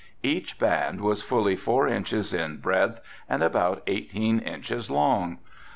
[0.23, 5.37] Each band was fully four inches in breadth and about eighteen inches long.